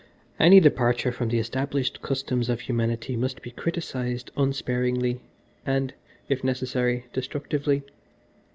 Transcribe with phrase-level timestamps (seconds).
[0.39, 5.19] Any departure from the established customs of humanity must be criticised unsparingly,
[5.63, 5.93] and,
[6.27, 7.83] if necessary, destructively.